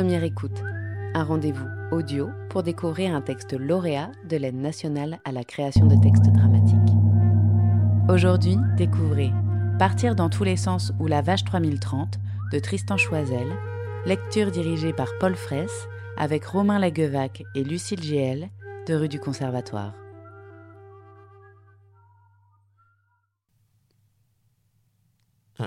Première 0.00 0.24
écoute, 0.24 0.62
un 1.12 1.24
rendez-vous 1.24 1.68
audio 1.92 2.30
pour 2.48 2.62
découvrir 2.62 3.14
un 3.14 3.20
texte 3.20 3.52
lauréat 3.52 4.10
de 4.26 4.38
l'aide 4.38 4.54
nationale 4.56 5.20
à 5.26 5.30
la 5.30 5.44
création 5.44 5.84
de 5.84 6.02
textes 6.02 6.32
dramatiques. 6.32 6.96
Aujourd'hui, 8.08 8.56
découvrez 8.78 9.30
Partir 9.78 10.14
dans 10.14 10.30
tous 10.30 10.42
les 10.42 10.56
sens 10.56 10.94
ou 11.00 11.06
La 11.06 11.20
Vache 11.20 11.44
3030 11.44 12.18
de 12.50 12.58
Tristan 12.58 12.96
Choisel, 12.96 13.46
lecture 14.06 14.50
dirigée 14.50 14.94
par 14.94 15.08
Paul 15.20 15.34
Fraisse 15.34 15.86
avec 16.16 16.46
Romain 16.46 16.78
Laguevac 16.78 17.42
et 17.54 17.62
Lucille 17.62 18.00
GL 18.00 18.48
de 18.88 18.94
rue 18.94 19.08
du 19.08 19.20
Conservatoire. 19.20 19.99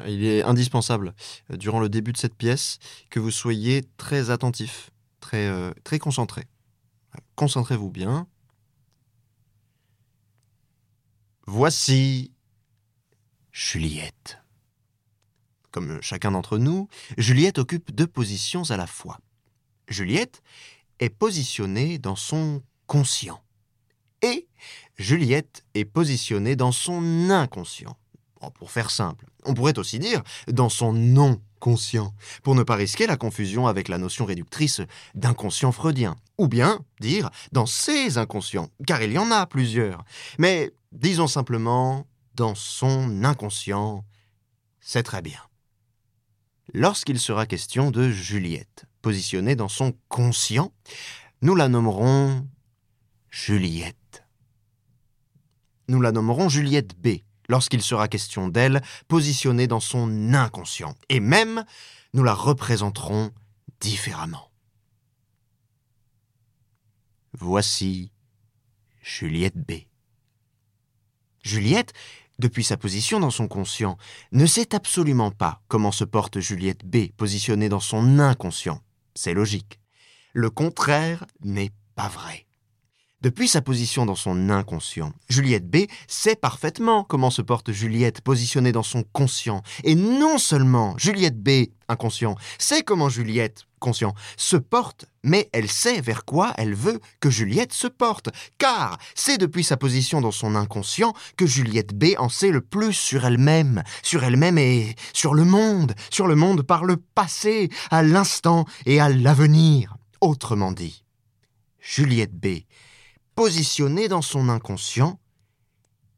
Il 0.07 0.23
est 0.23 0.43
indispensable, 0.43 1.13
euh, 1.51 1.57
durant 1.57 1.79
le 1.79 1.89
début 1.89 2.13
de 2.13 2.17
cette 2.17 2.35
pièce, 2.35 2.79
que 3.09 3.19
vous 3.19 3.31
soyez 3.31 3.83
très 3.97 4.29
attentif, 4.29 4.91
très, 5.19 5.47
euh, 5.47 5.71
très 5.83 5.99
concentré. 5.99 6.45
Concentrez-vous 7.35 7.91
bien. 7.91 8.27
Voici 11.45 12.31
Juliette. 13.51 14.39
Comme 15.71 16.01
chacun 16.01 16.31
d'entre 16.31 16.57
nous, 16.57 16.87
Juliette 17.17 17.57
occupe 17.57 17.91
deux 17.91 18.07
positions 18.07 18.63
à 18.69 18.77
la 18.77 18.87
fois. 18.87 19.19
Juliette 19.87 20.41
est 20.99 21.09
positionnée 21.09 21.97
dans 21.97 22.15
son 22.15 22.63
conscient 22.87 23.43
et 24.21 24.47
Juliette 24.97 25.65
est 25.73 25.85
positionnée 25.85 26.55
dans 26.55 26.71
son 26.71 27.29
inconscient. 27.29 27.97
Bon, 28.43 28.51
pour 28.51 28.71
faire 28.71 28.91
simple, 28.91 29.25
on 29.45 29.53
pourrait 29.53 29.79
aussi 29.79 29.99
dire 29.99 30.21
dans 30.47 30.67
son 30.67 30.91
non 30.91 31.41
conscient, 31.59 32.13
pour 32.43 32.55
ne 32.55 32.63
pas 32.63 32.75
risquer 32.75 33.07
la 33.07 33.15
confusion 33.15 33.67
avec 33.67 33.87
la 33.87 33.97
notion 33.97 34.25
réductrice 34.25 34.81
d'inconscient 35.15 35.71
freudien, 35.71 36.17
ou 36.37 36.49
bien 36.49 36.81
dire 36.99 37.29
dans 37.53 37.65
ses 37.65 38.17
inconscients, 38.17 38.67
car 38.85 39.01
il 39.01 39.13
y 39.13 39.17
en 39.17 39.31
a 39.31 39.45
plusieurs. 39.45 40.03
Mais 40.39 40.73
disons 40.91 41.27
simplement 41.27 42.05
dans 42.35 42.53
son 42.53 43.23
inconscient, 43.23 44.03
c'est 44.81 45.03
très 45.03 45.21
bien. 45.21 45.39
Lorsqu'il 46.73 47.19
sera 47.19 47.45
question 47.45 47.91
de 47.91 48.09
Juliette, 48.09 48.83
positionnée 49.01 49.55
dans 49.55 49.69
son 49.69 49.93
conscient, 50.09 50.73
nous 51.41 51.55
la 51.55 51.69
nommerons 51.69 52.45
Juliette. 53.29 54.25
Nous 55.87 56.01
la 56.01 56.11
nommerons 56.11 56.49
Juliette 56.49 56.99
B, 56.99 57.19
lorsqu'il 57.49 57.81
sera 57.81 58.07
question 58.07 58.47
d'elle, 58.47 58.81
positionnée 59.07 59.67
dans 59.67 59.79
son 59.79 60.33
inconscient, 60.33 60.95
et 61.09 61.19
même 61.19 61.65
nous 62.13 62.23
la 62.23 62.33
représenterons 62.33 63.31
différemment. 63.79 64.49
Voici 67.33 68.11
Juliette 69.01 69.57
B. 69.57 69.73
Juliette, 71.43 71.93
depuis 72.39 72.63
sa 72.63 72.77
position 72.77 73.19
dans 73.19 73.31
son 73.31 73.47
conscient, 73.47 73.97
ne 74.31 74.45
sait 74.45 74.75
absolument 74.75 75.31
pas 75.31 75.61
comment 75.67 75.91
se 75.91 76.03
porte 76.03 76.39
Juliette 76.39 76.85
B, 76.85 77.11
positionnée 77.17 77.69
dans 77.69 77.79
son 77.79 78.19
inconscient. 78.19 78.81
C'est 79.15 79.33
logique. 79.33 79.79
Le 80.33 80.49
contraire 80.49 81.25
n'est 81.43 81.71
pas 81.95 82.07
vrai. 82.07 82.45
Depuis 83.23 83.47
sa 83.47 83.61
position 83.61 84.05
dans 84.05 84.15
son 84.15 84.49
inconscient, 84.49 85.13
Juliette 85.29 85.69
B 85.69 85.85
sait 86.09 86.35
parfaitement 86.35 87.05
comment 87.05 87.29
se 87.29 87.41
porte 87.41 87.71
Juliette 87.71 88.19
positionnée 88.19 88.73
dans 88.73 88.83
son 88.83 89.05
conscient. 89.13 89.61
Et 89.85 89.95
non 89.95 90.37
seulement 90.37 90.93
Juliette 90.97 91.41
B, 91.41 91.67
inconscient, 91.87 92.35
sait 92.57 92.83
comment 92.83 93.07
Juliette, 93.07 93.63
conscient, 93.79 94.13
se 94.35 94.57
porte, 94.57 95.05
mais 95.23 95.49
elle 95.53 95.69
sait 95.69 96.01
vers 96.01 96.25
quoi 96.25 96.53
elle 96.57 96.75
veut 96.75 96.99
que 97.21 97.29
Juliette 97.29 97.71
se 97.71 97.87
porte. 97.87 98.27
Car 98.57 98.97
c'est 99.15 99.37
depuis 99.37 99.63
sa 99.63 99.77
position 99.77 100.19
dans 100.19 100.31
son 100.31 100.53
inconscient 100.53 101.13
que 101.37 101.45
Juliette 101.45 101.97
B 101.97 102.15
en 102.17 102.27
sait 102.27 102.51
le 102.51 102.59
plus 102.59 102.91
sur 102.91 103.23
elle-même, 103.23 103.83
sur 104.01 104.25
elle-même 104.25 104.57
et 104.57 104.97
sur 105.13 105.33
le 105.33 105.45
monde, 105.45 105.95
sur 106.09 106.27
le 106.27 106.35
monde 106.35 106.61
par 106.61 106.83
le 106.83 106.97
passé, 106.97 107.69
à 107.89 108.03
l'instant 108.03 108.65
et 108.85 108.99
à 108.99 109.07
l'avenir. 109.07 109.95
Autrement 110.19 110.73
dit, 110.73 111.05
Juliette 111.79 112.37
B 112.37 112.63
positionnée 113.35 114.07
dans 114.07 114.21
son 114.21 114.49
inconscient, 114.49 115.19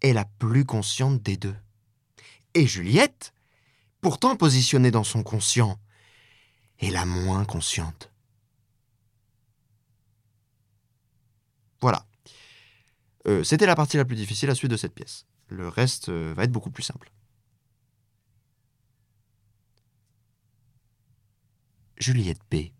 est 0.01 0.13
la 0.13 0.25
plus 0.25 0.65
consciente 0.65 1.21
des 1.21 1.37
deux. 1.37 1.55
Et 2.53 2.67
Juliette, 2.67 3.33
pourtant 4.01 4.35
positionnée 4.35 4.91
dans 4.91 5.03
son 5.03 5.23
conscient, 5.23 5.79
est 6.79 6.91
la 6.91 7.05
moins 7.05 7.45
consciente. 7.45 8.11
Voilà. 11.81 12.05
Euh, 13.27 13.43
C'était 13.43 13.65
la 13.65 13.75
partie 13.75 13.97
la 13.97 14.05
plus 14.05 14.15
difficile, 14.15 14.49
la 14.49 14.55
suite 14.55 14.71
de 14.71 14.77
cette 14.77 14.93
pièce. 14.93 15.25
Le 15.47 15.67
reste 15.67 16.09
euh, 16.09 16.33
va 16.35 16.43
être 16.43 16.51
beaucoup 16.51 16.71
plus 16.71 16.83
simple. 16.83 17.11
Juliette 21.97 22.41
B, 22.51 22.71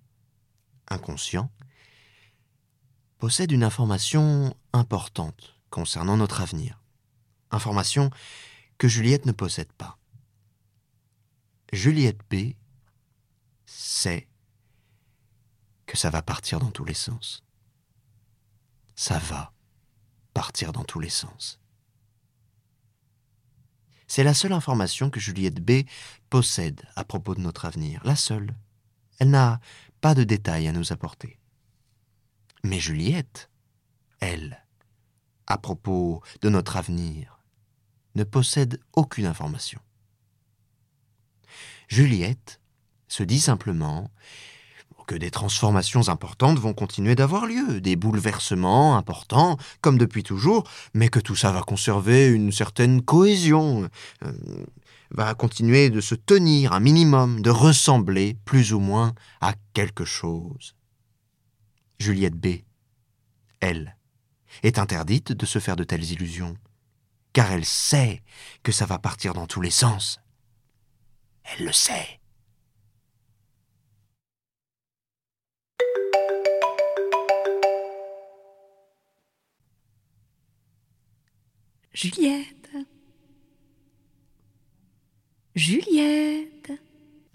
inconscient, 0.90 1.50
possède 3.18 3.52
une 3.52 3.64
information 3.64 4.56
importante 4.74 5.56
concernant 5.70 6.18
notre 6.18 6.42
avenir. 6.42 6.82
Information 7.52 8.10
que 8.78 8.88
Juliette 8.88 9.26
ne 9.26 9.32
possède 9.32 9.72
pas. 9.74 9.98
Juliette 11.72 12.22
B 12.30 12.54
sait 13.66 14.28
que 15.86 15.98
ça 15.98 16.10
va 16.10 16.22
partir 16.22 16.60
dans 16.60 16.72
tous 16.72 16.86
les 16.86 16.94
sens. 16.94 17.44
Ça 18.96 19.20
va 19.20 19.54
partir 20.34 20.72
dans 20.72 20.84
tous 20.84 21.00
les 21.00 21.10
sens. 21.10 21.60
C'est 24.08 24.24
la 24.24 24.34
seule 24.34 24.54
information 24.54 25.10
que 25.10 25.20
Juliette 25.20 25.64
B 25.64 25.86
possède 26.30 26.82
à 26.96 27.04
propos 27.04 27.36
de 27.36 27.42
notre 27.42 27.66
avenir, 27.66 28.02
la 28.06 28.16
seule. 28.16 28.56
Elle 29.20 29.32
n'a 29.32 29.60
pas 30.02 30.14
de 30.14 30.24
détails 30.24 30.68
à 30.68 30.74
nous 30.74 30.92
apporter. 30.92 31.40
Mais 32.66 32.80
Juliette, 32.80 33.52
elle, 34.20 34.66
à 35.46 35.60
propos 35.60 36.24
de 36.42 36.50
notre 36.50 36.78
avenir, 36.78 37.40
ne 38.16 38.24
possède 38.24 38.82
aucune 38.94 39.28
information. 39.28 39.80
Juliette 41.88 42.60
se 43.08 43.22
dit 43.22 43.40
simplement 43.40 44.10
que 45.06 45.14
des 45.14 45.30
transformations 45.30 46.10
importantes 46.10 46.58
vont 46.58 46.74
continuer 46.74 47.14
d'avoir 47.14 47.46
lieu, 47.46 47.82
des 47.82 47.96
bouleversements 47.96 48.98
importants, 48.98 49.58
comme 49.82 50.00
depuis 50.00 50.24
toujours, 50.24 50.68
mais 50.96 51.10
que 51.10 51.20
tout 51.20 51.36
ça 51.36 51.52
va 51.52 51.62
conserver 51.62 52.30
une 52.30 52.52
certaine 52.52 53.04
cohésion, 53.04 53.88
euh, 54.24 54.32
va 55.12 55.36
continuer 55.36 55.92
de 55.92 56.02
se 56.02 56.16
tenir 56.16 56.74
un 56.74 56.80
minimum, 56.80 57.44
de 57.44 57.52
ressembler 57.52 58.36
plus 58.44 58.74
ou 58.74 58.80
moins 58.80 59.14
à 59.40 59.54
quelque 59.74 60.04
chose. 60.04 60.76
Juliette 62.00 62.36
B, 62.36 62.64
elle, 63.60 63.96
est 64.64 64.80
interdite 64.80 65.32
de 65.32 65.46
se 65.46 65.60
faire 65.60 65.76
de 65.76 65.84
telles 65.84 66.12
illusions, 66.12 66.58
car 67.34 67.52
elle 67.52 67.66
sait 67.66 68.22
que 68.64 68.72
ça 68.72 68.86
va 68.86 69.00
partir 69.00 69.34
dans 69.34 69.48
tous 69.48 69.62
les 69.62 69.72
sens. 69.72 70.20
Elle 71.44 71.66
le 71.66 71.72
sait. 71.72 72.20
Juliette. 81.94 82.70
Juliette. 85.56 86.72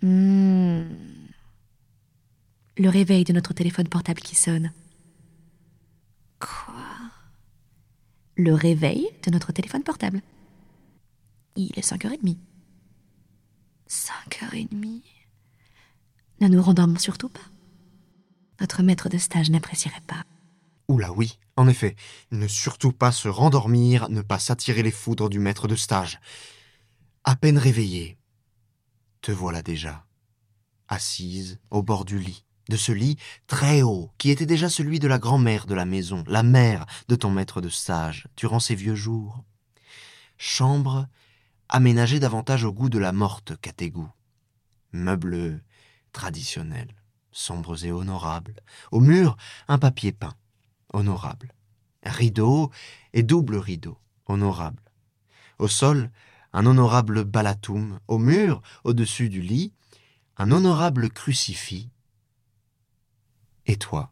Hmm. 0.03 0.85
Le 2.77 2.80
réveil 2.91 3.25
de 3.25 3.33
notre 3.33 3.55
téléphone 3.55 3.89
portable 3.89 4.21
qui 4.21 4.35
sonne. 4.35 4.73
Quoi? 6.39 6.75
Le 8.37 8.55
réveil 8.55 9.09
de 9.25 9.31
notre 9.31 9.53
téléphone 9.53 9.83
portable. 9.83 10.23
Il 11.57 11.71
est 11.79 11.87
5h30. 11.87 12.37
5h30. 13.89 15.03
Ne 16.41 16.49
nous 16.49 16.63
rendormons 16.63 16.99
surtout 16.99 17.29
pas. 17.29 17.41
Notre 18.61 18.83
maître 18.83 19.09
de 19.09 19.19
stage 19.19 19.51
n'apprécierait 19.51 20.03
pas. 20.07 20.23
Oula 20.89 21.13
oui, 21.13 21.39
en 21.57 21.69
effet, 21.69 21.97
ne 22.31 22.49
surtout 22.49 22.93
pas 22.93 23.13
se 23.13 23.29
rendormir, 23.29 24.09
ne 24.09 24.23
pas 24.23 24.39
s'attirer 24.39 24.83
les 24.83 24.91
foudres 24.91 25.31
du 25.31 25.39
maître 25.39 25.69
de 25.69 25.77
stage. 25.77 26.21
À 27.25 27.37
peine 27.37 27.59
réveillée, 27.59 28.19
te 29.21 29.33
voilà 29.33 29.63
déjà, 29.63 30.07
assise 30.89 31.59
au 31.71 31.83
bord 31.83 32.05
du 32.05 32.19
lit, 32.19 32.45
de 32.71 32.79
ce 32.79 32.93
lit 32.93 33.19
très 33.47 33.83
haut, 33.83 34.11
qui 34.17 34.31
était 34.31 34.47
déjà 34.47 34.71
celui 34.71 34.99
de 34.99 35.09
la 35.09 35.19
grand-mère 35.19 35.67
de 35.67 35.75
la 35.75 35.85
maison, 35.85 36.25
la 36.27 36.43
mère 36.43 36.87
de 37.09 37.17
ton 37.17 37.31
maître 37.31 37.61
de 37.61 37.69
stage, 37.69 38.29
durant 38.39 38.61
ses 38.61 38.75
vieux 38.75 38.95
jours. 38.95 39.45
Chambre 40.39 41.07
aménagée 41.69 42.19
davantage 42.19 42.65
au 42.65 42.73
goût 42.73 42.89
de 42.89 42.99
la 42.99 43.13
morte 43.13 43.61
qu'à 43.61 43.73
tes 43.73 43.91
goûts. 43.91 44.11
Meuble 44.93 45.63
traditionnel, 46.13 46.89
sombres 47.31 47.85
et 47.85 47.93
honorables. 47.93 48.57
Au 48.91 49.01
mur, 49.01 49.37
un 49.69 49.79
papier 49.79 50.13
peint, 50.13 50.35
honorable. 50.93 51.53
Rideau 52.03 52.71
et 53.13 53.23
double 53.23 53.57
rideau, 53.57 53.99
honorable. 54.27 54.83
Au 55.59 55.69
sol, 55.69 56.11
un 56.53 56.65
honorable 56.67 57.25
balatoum. 57.25 58.01
Au 58.09 58.19
mur, 58.19 58.63
au-dessus 58.85 59.29
du 59.29 59.43
lit, 59.43 59.73
un 60.37 60.51
honorable 60.51 61.11
crucifix. 61.11 61.91
Et 63.71 63.77
toi, 63.77 64.11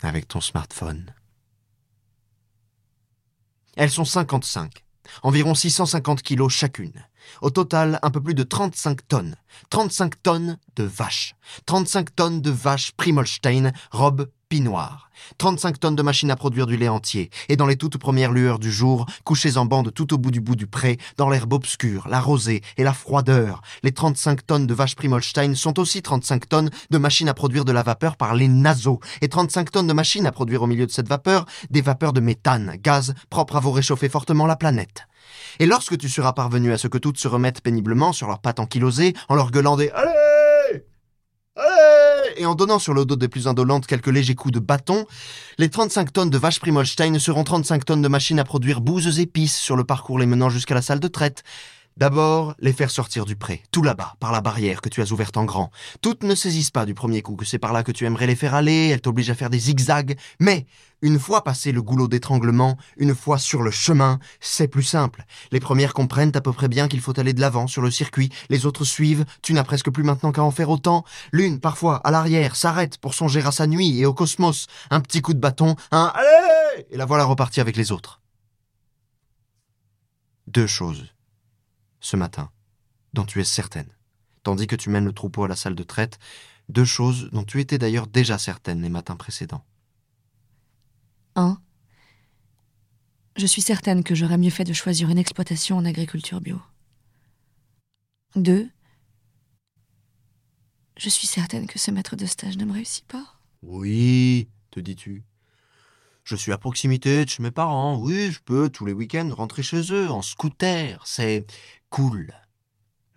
avec 0.00 0.26
ton 0.26 0.40
smartphone? 0.40 1.12
Elles 3.76 3.90
sont 3.90 4.06
55, 4.06 4.82
environ 5.22 5.54
650 5.54 6.22
kilos 6.22 6.50
chacune. 6.50 7.06
Au 7.42 7.50
total, 7.50 7.98
un 8.00 8.10
peu 8.10 8.22
plus 8.22 8.32
de 8.32 8.42
35 8.42 9.06
tonnes. 9.06 9.36
35 9.68 10.22
tonnes 10.22 10.58
de 10.76 10.84
vaches. 10.84 11.34
35 11.66 12.16
tonnes 12.16 12.40
de 12.40 12.50
vaches 12.50 12.92
Primolstein, 12.92 13.74
robe 13.90 14.32
pinoire. 14.54 15.10
35 15.38 15.80
tonnes 15.80 15.96
de 15.96 16.02
machines 16.02 16.30
à 16.30 16.36
produire 16.36 16.66
du 16.66 16.76
lait 16.76 16.86
entier. 16.86 17.28
Et 17.48 17.56
dans 17.56 17.66
les 17.66 17.74
toutes 17.74 17.98
premières 17.98 18.30
lueurs 18.30 18.60
du 18.60 18.70
jour, 18.70 19.04
couchées 19.24 19.56
en 19.56 19.66
bande 19.66 19.92
tout 19.92 20.14
au 20.14 20.16
bout 20.16 20.30
du 20.30 20.40
bout 20.40 20.54
du 20.54 20.68
pré, 20.68 20.96
dans 21.16 21.28
l'herbe 21.28 21.54
obscure, 21.54 22.06
la 22.08 22.20
rosée 22.20 22.62
et 22.76 22.84
la 22.84 22.92
froideur, 22.92 23.62
les 23.82 23.90
35 23.90 24.46
tonnes 24.46 24.68
de 24.68 24.74
vaches 24.74 24.94
Primolstein 24.94 25.56
sont 25.56 25.80
aussi 25.80 26.02
35 26.02 26.48
tonnes 26.48 26.70
de 26.88 26.98
machines 26.98 27.28
à 27.28 27.34
produire 27.34 27.64
de 27.64 27.72
la 27.72 27.82
vapeur 27.82 28.16
par 28.16 28.36
les 28.36 28.46
naseaux. 28.46 29.00
Et 29.22 29.28
35 29.28 29.72
tonnes 29.72 29.88
de 29.88 29.92
machines 29.92 30.24
à 30.24 30.30
produire 30.30 30.62
au 30.62 30.68
milieu 30.68 30.86
de 30.86 30.92
cette 30.92 31.08
vapeur 31.08 31.46
des 31.70 31.80
vapeurs 31.80 32.12
de 32.12 32.20
méthane, 32.20 32.76
gaz 32.80 33.12
propre 33.30 33.56
à 33.56 33.60
vous 33.60 33.72
réchauffer 33.72 34.08
fortement 34.08 34.46
la 34.46 34.54
planète. 34.54 35.08
Et 35.58 35.66
lorsque 35.66 35.98
tu 35.98 36.08
seras 36.08 36.32
parvenu 36.32 36.72
à 36.72 36.78
ce 36.78 36.86
que 36.86 36.98
toutes 36.98 37.18
se 37.18 37.26
remettent 37.26 37.60
péniblement 37.60 38.12
sur 38.12 38.28
leurs 38.28 38.40
pattes 38.40 38.60
ankylosées, 38.60 39.14
en 39.28 39.34
leur 39.34 39.50
gueulant 39.50 39.76
des 39.76 39.90
Allez 39.90 40.84
Allez 41.56 42.03
et 42.36 42.46
en 42.46 42.54
donnant 42.54 42.78
sur 42.78 42.94
le 42.94 43.04
dos 43.04 43.16
des 43.16 43.28
plus 43.28 43.48
indolentes 43.48 43.86
quelques 43.86 44.08
légers 44.08 44.34
coups 44.34 44.52
de 44.54 44.60
bâton, 44.60 45.06
les 45.58 45.68
35 45.68 46.12
tonnes 46.12 46.30
de 46.30 46.38
vaches 46.38 46.60
Primolstein 46.60 47.18
seront 47.18 47.44
35 47.44 47.84
tonnes 47.84 48.02
de 48.02 48.08
machines 48.08 48.38
à 48.38 48.44
produire 48.44 48.80
bouses 48.80 49.20
épices 49.20 49.56
sur 49.56 49.76
le 49.76 49.84
parcours 49.84 50.18
les 50.18 50.26
menant 50.26 50.50
jusqu'à 50.50 50.74
la 50.74 50.82
salle 50.82 51.00
de 51.00 51.08
traite. 51.08 51.42
D'abord, 51.96 52.56
les 52.58 52.72
faire 52.72 52.90
sortir 52.90 53.24
du 53.24 53.36
pré, 53.36 53.62
tout 53.70 53.84
là-bas, 53.84 54.16
par 54.18 54.32
la 54.32 54.40
barrière 54.40 54.80
que 54.80 54.88
tu 54.88 55.00
as 55.00 55.12
ouverte 55.12 55.36
en 55.36 55.44
grand. 55.44 55.70
Toutes 56.02 56.24
ne 56.24 56.34
saisissent 56.34 56.72
pas 56.72 56.86
du 56.86 56.94
premier 56.94 57.22
coup 57.22 57.36
que 57.36 57.44
c'est 57.44 57.60
par 57.60 57.72
là 57.72 57.84
que 57.84 57.92
tu 57.92 58.04
aimerais 58.04 58.26
les 58.26 58.34
faire 58.34 58.52
aller, 58.52 58.88
elles 58.88 59.00
t'obligent 59.00 59.30
à 59.30 59.36
faire 59.36 59.48
des 59.48 59.60
zigzags, 59.60 60.16
mais 60.40 60.66
une 61.02 61.20
fois 61.20 61.44
passé 61.44 61.70
le 61.70 61.82
goulot 61.82 62.08
d'étranglement, 62.08 62.76
une 62.96 63.14
fois 63.14 63.38
sur 63.38 63.62
le 63.62 63.70
chemin, 63.70 64.18
c'est 64.40 64.66
plus 64.66 64.82
simple. 64.82 65.24
Les 65.52 65.60
premières 65.60 65.94
comprennent 65.94 66.32
à 66.34 66.40
peu 66.40 66.52
près 66.52 66.66
bien 66.66 66.88
qu'il 66.88 67.00
faut 67.00 67.16
aller 67.20 67.32
de 67.32 67.40
l'avant 67.40 67.68
sur 67.68 67.80
le 67.80 67.92
circuit, 67.92 68.32
les 68.50 68.66
autres 68.66 68.84
suivent, 68.84 69.24
tu 69.40 69.52
n'as 69.52 69.62
presque 69.62 69.90
plus 69.90 70.02
maintenant 70.02 70.32
qu'à 70.32 70.42
en 70.42 70.50
faire 70.50 70.70
autant. 70.70 71.04
L'une, 71.30 71.60
parfois, 71.60 71.98
à 71.98 72.10
l'arrière, 72.10 72.56
s'arrête 72.56 72.98
pour 72.98 73.14
songer 73.14 73.42
à 73.46 73.52
sa 73.52 73.68
nuit 73.68 74.00
et 74.00 74.06
au 74.06 74.14
cosmos. 74.14 74.66
Un 74.90 74.98
petit 74.98 75.22
coup 75.22 75.32
de 75.32 75.38
bâton, 75.38 75.76
un 75.92 76.12
Allez 76.12 76.86
Et 76.90 76.96
la 76.96 77.04
voilà 77.04 77.22
repartie 77.22 77.60
avec 77.60 77.76
les 77.76 77.92
autres. 77.92 78.20
Deux 80.48 80.66
choses 80.66 81.13
ce 82.04 82.16
matin, 82.16 82.50
dont 83.14 83.24
tu 83.24 83.40
es 83.40 83.44
certaine, 83.44 83.88
tandis 84.42 84.66
que 84.66 84.76
tu 84.76 84.90
mènes 84.90 85.06
le 85.06 85.12
troupeau 85.12 85.44
à 85.44 85.48
la 85.48 85.56
salle 85.56 85.74
de 85.74 85.82
traite, 85.82 86.18
deux 86.68 86.84
choses 86.84 87.30
dont 87.32 87.44
tu 87.44 87.60
étais 87.60 87.78
d'ailleurs 87.78 88.06
déjà 88.06 88.36
certaine 88.36 88.82
les 88.82 88.90
matins 88.90 89.16
précédents. 89.16 89.64
1. 91.34 91.58
Je 93.36 93.46
suis 93.46 93.62
certaine 93.62 94.04
que 94.04 94.14
j'aurais 94.14 94.36
mieux 94.36 94.50
fait 94.50 94.64
de 94.64 94.74
choisir 94.74 95.08
une 95.08 95.18
exploitation 95.18 95.78
en 95.78 95.84
agriculture 95.86 96.42
bio. 96.42 96.60
2. 98.36 98.68
Je 100.98 101.08
suis 101.08 101.26
certaine 101.26 101.66
que 101.66 101.78
ce 101.78 101.90
maître 101.90 102.16
de 102.16 102.26
stage 102.26 102.58
ne 102.58 102.66
me 102.66 102.74
réussit 102.74 103.06
pas. 103.06 103.40
Oui, 103.62 104.48
te 104.70 104.78
dis-tu. 104.78 105.24
Je 106.24 106.36
suis 106.36 106.52
à 106.52 106.58
proximité 106.58 107.26
de 107.26 107.30
chez 107.30 107.42
mes 107.42 107.50
parents, 107.50 107.98
oui, 107.98 108.32
je 108.32 108.40
peux 108.40 108.70
tous 108.70 108.86
les 108.86 108.94
week-ends 108.94 109.28
rentrer 109.34 109.62
chez 109.62 109.92
eux 109.92 110.10
en 110.10 110.22
scooter, 110.22 111.06
c'est 111.06 111.46
cool. 111.90 112.32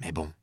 Mais 0.02 0.12
bon, 0.12 0.34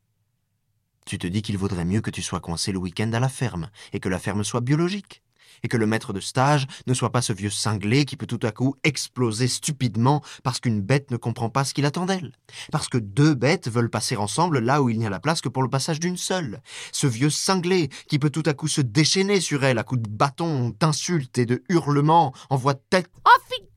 tu 1.05 1.19
te 1.19 1.27
dis 1.27 1.43
qu'il 1.43 1.59
vaudrait 1.59 1.85
mieux 1.85 2.01
que 2.01 2.09
tu 2.09 2.23
sois 2.23 2.39
coincé 2.39 2.71
le 2.71 2.79
week-end 2.79 3.13
à 3.13 3.19
la 3.19 3.29
ferme, 3.29 3.69
et 3.93 3.99
que 3.99 4.09
la 4.09 4.17
ferme 4.17 4.43
soit 4.43 4.61
biologique, 4.61 5.21
et 5.63 5.67
que 5.67 5.77
le 5.77 5.85
maître 5.85 6.13
de 6.13 6.19
stage 6.19 6.67
ne 6.87 6.93
soit 6.93 7.11
pas 7.11 7.21
ce 7.21 7.33
vieux 7.33 7.49
cinglé 7.49 8.05
qui 8.05 8.17
peut 8.17 8.25
tout 8.25 8.39
à 8.43 8.51
coup 8.51 8.75
exploser 8.83 9.47
stupidement 9.47 10.21
parce 10.43 10.59
qu'une 10.59 10.81
bête 10.81 11.11
ne 11.11 11.17
comprend 11.17 11.49
pas 11.49 11.63
ce 11.63 11.73
qu'il 11.73 11.85
attend 11.85 12.05
d'elle, 12.05 12.33
parce 12.71 12.89
que 12.89 12.97
deux 12.97 13.33
bêtes 13.33 13.69
veulent 13.69 13.89
passer 13.89 14.15
ensemble 14.15 14.59
là 14.59 14.81
où 14.81 14.89
il 14.89 14.99
n'y 14.99 15.07
a 15.07 15.09
la 15.09 15.19
place 15.19 15.41
que 15.41 15.49
pour 15.49 15.63
le 15.63 15.69
passage 15.69 15.99
d'une 15.99 16.17
seule, 16.17 16.61
ce 16.91 17.07
vieux 17.07 17.29
cinglé 17.29 17.89
qui 18.07 18.19
peut 18.19 18.29
tout 18.29 18.43
à 18.45 18.53
coup 18.53 18.67
se 18.67 18.81
déchaîner 18.81 19.41
sur 19.41 19.63
elle 19.63 19.77
à 19.77 19.83
coups 19.83 20.01
de 20.01 20.09
bâton, 20.09 20.75
d'insultes 20.79 21.37
et 21.37 21.45
de 21.45 21.63
hurlements 21.69 22.33
en 22.49 22.57
voix 22.57 22.73
de 22.73 22.81
tête. 22.89 23.09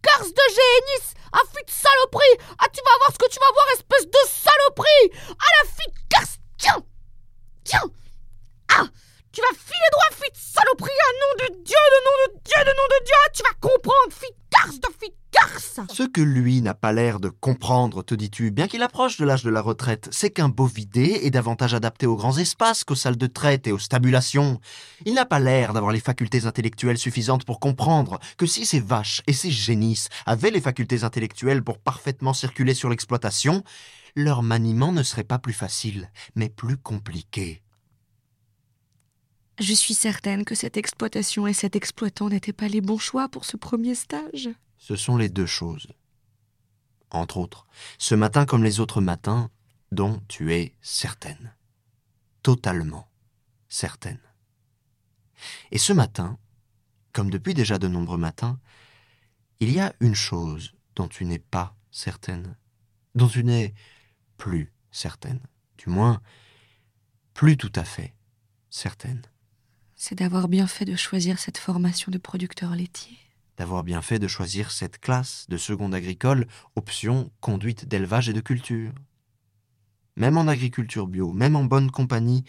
Garce 0.02 0.32
de 0.32 0.42
génis 0.48 1.14
Ah, 1.32 1.40
de 1.42 1.70
saloperie. 1.70 2.38
Ah, 2.58 2.68
tu 2.72 2.80
vas 2.84 2.96
voir 3.00 3.12
ce 3.12 3.18
que 3.18 3.30
tu 3.30 3.38
vas 3.40 3.52
voir, 3.52 3.66
espèce 3.74 4.06
de 4.06 4.22
saloperie 4.28 5.10
Ah, 5.30 5.50
la 5.62 5.68
fille 5.68 5.94
garce 6.10 6.38
Tiens 6.56 6.82
Tiens 7.64 7.84
Ah 8.70 8.86
Tu 9.32 9.40
vas 9.40 9.58
filer 9.58 9.90
droit, 9.92 10.10
fille 10.12 10.32
de 10.32 10.38
saloperie 10.38 10.98
Ah, 11.02 11.12
nom 11.20 11.44
de 11.44 11.62
Dieu, 11.64 11.84
de 11.94 12.00
nom 12.04 12.16
de 12.24 12.40
Dieu, 12.44 12.64
de 12.64 12.70
nom 12.70 12.86
de 12.88 13.04
Dieu 13.04 13.14
Tu 13.34 13.42
vas 13.42 13.58
comprendre, 13.60 14.12
fille 14.12 14.36
garce 14.52 14.80
de 14.80 14.88
fille 15.00 15.16
garce 15.32 15.80
Ce 15.92 16.02
que 16.18 16.22
lui 16.24 16.62
n'a 16.62 16.74
pas 16.74 16.92
l'air 16.92 17.20
de 17.20 17.28
comprendre, 17.28 18.02
te 18.02 18.12
dis-tu, 18.12 18.50
bien 18.50 18.66
qu'il 18.66 18.82
approche 18.82 19.18
de 19.18 19.24
l'âge 19.24 19.44
de 19.44 19.50
la 19.50 19.60
retraite, 19.60 20.08
c'est 20.10 20.30
qu'un 20.30 20.48
bovidé 20.48 21.20
est 21.22 21.30
davantage 21.30 21.74
adapté 21.74 22.06
aux 22.06 22.16
grands 22.16 22.38
espaces 22.38 22.82
qu'aux 22.82 22.96
salles 22.96 23.16
de 23.16 23.28
traite 23.28 23.68
et 23.68 23.72
aux 23.72 23.78
stabulations. 23.78 24.60
Il 25.06 25.14
n'a 25.14 25.26
pas 25.26 25.38
l'air 25.38 25.72
d'avoir 25.72 25.92
les 25.92 26.00
facultés 26.00 26.44
intellectuelles 26.44 26.98
suffisantes 26.98 27.44
pour 27.44 27.60
comprendre 27.60 28.18
que 28.36 28.46
si 28.46 28.66
ces 28.66 28.80
vaches 28.80 29.22
et 29.28 29.32
ces 29.32 29.52
génisses 29.52 30.08
avaient 30.26 30.50
les 30.50 30.60
facultés 30.60 31.04
intellectuelles 31.04 31.62
pour 31.62 31.78
parfaitement 31.78 32.32
circuler 32.32 32.74
sur 32.74 32.88
l'exploitation, 32.88 33.62
leur 34.16 34.42
maniement 34.42 34.90
ne 34.90 35.04
serait 35.04 35.22
pas 35.22 35.38
plus 35.38 35.52
facile, 35.52 36.10
mais 36.34 36.48
plus 36.48 36.78
compliqué. 36.78 37.62
Je 39.60 39.72
suis 39.72 39.94
certaine 39.94 40.44
que 40.44 40.56
cette 40.56 40.76
exploitation 40.76 41.46
et 41.46 41.52
cet 41.52 41.76
exploitant 41.76 42.28
n'étaient 42.28 42.52
pas 42.52 42.66
les 42.66 42.80
bons 42.80 42.98
choix 42.98 43.28
pour 43.28 43.44
ce 43.44 43.56
premier 43.56 43.94
stage. 43.94 44.48
Ce 44.78 44.96
sont 44.96 45.16
les 45.16 45.28
deux 45.28 45.46
choses. 45.46 45.86
Entre 47.10 47.38
autres, 47.38 47.66
ce 47.98 48.14
matin 48.14 48.44
comme 48.44 48.64
les 48.64 48.80
autres 48.80 49.00
matins, 49.00 49.50
dont 49.92 50.20
tu 50.28 50.52
es 50.52 50.74
certaine. 50.82 51.54
Totalement 52.42 53.08
certaine. 53.68 54.20
Et 55.70 55.78
ce 55.78 55.92
matin, 55.92 56.38
comme 57.12 57.30
depuis 57.30 57.54
déjà 57.54 57.78
de 57.78 57.88
nombreux 57.88 58.18
matins, 58.18 58.58
il 59.60 59.72
y 59.72 59.80
a 59.80 59.94
une 60.00 60.14
chose 60.14 60.74
dont 60.96 61.08
tu 61.08 61.24
n'es 61.24 61.38
pas 61.38 61.76
certaine, 61.90 62.56
dont 63.14 63.28
tu 63.28 63.44
n'es 63.44 63.74
plus 64.36 64.72
certaine, 64.90 65.40
du 65.78 65.90
moins 65.90 66.20
plus 67.34 67.56
tout 67.56 67.72
à 67.74 67.84
fait 67.84 68.14
certaine, 68.70 69.22
C'est 69.94 70.16
d'avoir 70.16 70.48
bien 70.48 70.66
fait 70.66 70.84
de 70.84 70.96
choisir 70.96 71.38
cette 71.38 71.58
formation 71.58 72.10
de 72.12 72.18
producteur 72.18 72.74
laitier. 72.74 73.18
D'avoir 73.58 73.82
bien 73.82 74.00
fait 74.00 74.20
de 74.20 74.28
choisir 74.28 74.70
cette 74.70 74.98
classe 75.00 75.46
de 75.48 75.56
seconde 75.56 75.94
agricole, 75.94 76.46
option 76.76 77.30
conduite 77.40 77.86
d'élevage 77.86 78.28
et 78.28 78.32
de 78.32 78.40
culture. 78.40 78.92
Même 80.16 80.38
en 80.38 80.46
agriculture 80.46 81.08
bio, 81.08 81.32
même 81.32 81.56
en 81.56 81.64
bonne 81.64 81.90
compagnie, 81.90 82.44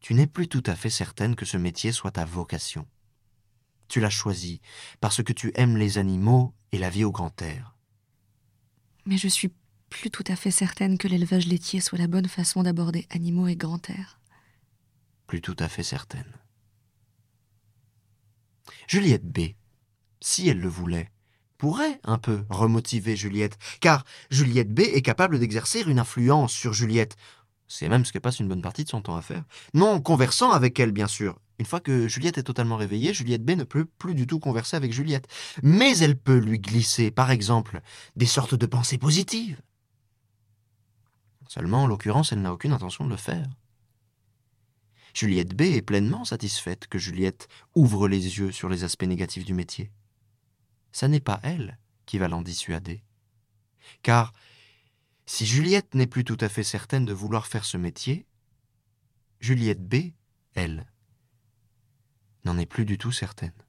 tu 0.00 0.14
n'es 0.14 0.28
plus 0.28 0.48
tout 0.48 0.62
à 0.66 0.76
fait 0.76 0.90
certaine 0.90 1.34
que 1.34 1.44
ce 1.44 1.56
métier 1.56 1.90
soit 1.90 2.12
ta 2.12 2.24
vocation. 2.24 2.86
Tu 3.88 4.00
l'as 4.00 4.10
choisi 4.10 4.60
parce 5.00 5.22
que 5.22 5.32
tu 5.32 5.50
aimes 5.56 5.76
les 5.76 5.98
animaux 5.98 6.54
et 6.72 6.78
la 6.78 6.88
vie 6.90 7.04
au 7.04 7.12
grand 7.12 7.42
air. 7.42 7.76
Mais 9.06 9.18
je 9.18 9.28
suis 9.28 9.52
plus 9.90 10.10
tout 10.10 10.24
à 10.26 10.36
fait 10.36 10.50
certaine 10.50 10.98
que 10.98 11.08
l'élevage 11.08 11.46
laitier 11.46 11.80
soit 11.80 11.98
la 11.98 12.06
bonne 12.06 12.28
façon 12.28 12.62
d'aborder 12.62 13.06
animaux 13.10 13.48
et 13.48 13.56
grand 13.56 13.90
air. 13.90 14.20
plus 15.26 15.40
tout 15.40 15.56
à 15.58 15.68
fait 15.68 15.82
certaine. 15.82 16.32
Juliette 18.86 19.24
B, 19.24 19.54
si 20.24 20.48
elle 20.48 20.60
le 20.60 20.68
voulait, 20.68 21.10
pourrait 21.58 22.00
un 22.02 22.16
peu 22.16 22.44
remotiver 22.48 23.14
Juliette, 23.14 23.58
car 23.80 24.04
Juliette 24.30 24.72
B 24.72 24.80
est 24.80 25.02
capable 25.02 25.38
d'exercer 25.38 25.82
une 25.82 25.98
influence 25.98 26.52
sur 26.52 26.72
Juliette. 26.72 27.16
C'est 27.68 27.90
même 27.90 28.06
ce 28.06 28.12
qu'elle 28.12 28.22
passe 28.22 28.40
une 28.40 28.48
bonne 28.48 28.62
partie 28.62 28.84
de 28.84 28.88
son 28.88 29.02
temps 29.02 29.16
à 29.16 29.22
faire. 29.22 29.44
Non 29.74 30.00
conversant 30.00 30.50
avec 30.50 30.80
elle, 30.80 30.92
bien 30.92 31.08
sûr. 31.08 31.38
Une 31.58 31.66
fois 31.66 31.80
que 31.80 32.08
Juliette 32.08 32.38
est 32.38 32.42
totalement 32.42 32.76
réveillée, 32.76 33.12
Juliette 33.12 33.44
B 33.44 33.50
ne 33.50 33.64
peut 33.64 33.84
plus 33.84 34.14
du 34.14 34.26
tout 34.26 34.40
converser 34.40 34.76
avec 34.76 34.94
Juliette. 34.94 35.28
Mais 35.62 35.98
elle 35.98 36.16
peut 36.16 36.38
lui 36.38 36.58
glisser, 36.58 37.10
par 37.10 37.30
exemple, 37.30 37.82
des 38.16 38.26
sortes 38.26 38.54
de 38.54 38.66
pensées 38.66 38.98
positives. 38.98 39.60
Seulement, 41.48 41.82
en 41.82 41.86
l'occurrence, 41.86 42.32
elle 42.32 42.40
n'a 42.40 42.52
aucune 42.52 42.72
intention 42.72 43.04
de 43.04 43.10
le 43.10 43.16
faire. 43.16 43.46
Juliette 45.12 45.54
B 45.54 45.62
est 45.62 45.82
pleinement 45.82 46.24
satisfaite 46.24 46.86
que 46.86 46.98
Juliette 46.98 47.46
ouvre 47.74 48.08
les 48.08 48.38
yeux 48.38 48.52
sur 48.52 48.70
les 48.70 48.84
aspects 48.84 49.04
négatifs 49.04 49.44
du 49.44 49.52
métier 49.54 49.90
ça 50.94 51.08
n'est 51.08 51.20
pas 51.20 51.40
elle 51.42 51.76
qui 52.06 52.18
va 52.18 52.28
l'en 52.28 52.40
dissuader. 52.40 53.02
Car 54.02 54.32
si 55.26 55.44
Juliette 55.44 55.94
n'est 55.94 56.06
plus 56.06 56.24
tout 56.24 56.38
à 56.40 56.48
fait 56.48 56.62
certaine 56.62 57.04
de 57.04 57.12
vouloir 57.12 57.48
faire 57.48 57.64
ce 57.64 57.76
métier, 57.76 58.26
Juliette 59.40 59.82
B, 59.82 60.12
elle, 60.54 60.86
n'en 62.44 62.56
est 62.58 62.66
plus 62.66 62.84
du 62.84 62.96
tout 62.96 63.10
certaine. 63.10 63.63